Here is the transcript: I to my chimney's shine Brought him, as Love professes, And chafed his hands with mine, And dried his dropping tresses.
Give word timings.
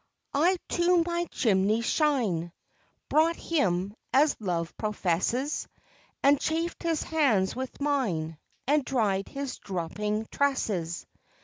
I 0.33 0.57
to 0.69 1.03
my 1.03 1.25
chimney's 1.25 1.85
shine 1.85 2.51
Brought 3.07 3.35
him, 3.35 3.93
as 4.11 4.35
Love 4.39 4.75
professes, 4.75 5.67
And 6.23 6.41
chafed 6.41 6.81
his 6.81 7.03
hands 7.03 7.55
with 7.55 7.79
mine, 7.79 8.39
And 8.65 8.83
dried 8.83 9.27
his 9.27 9.57
dropping 9.59 10.25
tresses. 10.31 11.05